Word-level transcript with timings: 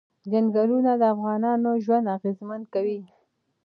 چنګلونه 0.23 0.91
د 1.01 1.03
افغانانو 1.15 1.69
ژوند 1.83 2.11
اغېزمن 2.15 2.61
کوي. 2.73 2.99